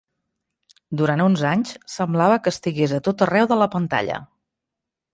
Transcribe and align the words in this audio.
Durant 1.01 1.21
uns 1.25 1.43
anys 1.51 1.75
semblava 1.97 2.41
que 2.47 2.55
estigués 2.57 2.97
a 2.99 3.03
tot 3.09 3.25
arreu 3.27 3.53
de 3.55 3.63
la 3.63 3.71
pantalla. 3.79 4.21